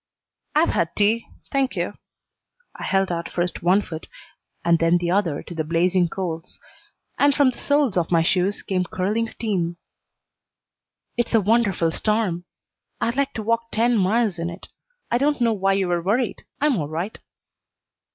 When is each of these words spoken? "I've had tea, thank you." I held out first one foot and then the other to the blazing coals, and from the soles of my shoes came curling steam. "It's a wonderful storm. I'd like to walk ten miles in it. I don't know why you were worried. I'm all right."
"I've 0.55 0.69
had 0.69 0.95
tea, 0.95 1.27
thank 1.51 1.75
you." 1.75 1.93
I 2.75 2.81
held 2.85 3.11
out 3.11 3.29
first 3.29 3.61
one 3.61 3.83
foot 3.83 4.07
and 4.65 4.79
then 4.79 4.97
the 4.97 5.11
other 5.11 5.43
to 5.43 5.53
the 5.53 5.63
blazing 5.63 6.09
coals, 6.09 6.59
and 7.19 7.35
from 7.35 7.51
the 7.51 7.59
soles 7.59 7.97
of 7.97 8.09
my 8.11 8.23
shoes 8.23 8.63
came 8.63 8.83
curling 8.83 9.29
steam. 9.29 9.77
"It's 11.17 11.35
a 11.35 11.39
wonderful 11.39 11.91
storm. 11.91 12.45
I'd 12.99 13.15
like 13.15 13.33
to 13.35 13.43
walk 13.43 13.69
ten 13.71 13.95
miles 13.95 14.39
in 14.39 14.49
it. 14.49 14.69
I 15.11 15.19
don't 15.19 15.39
know 15.39 15.53
why 15.53 15.73
you 15.73 15.87
were 15.87 16.01
worried. 16.01 16.45
I'm 16.59 16.77
all 16.77 16.89
right." 16.89 17.19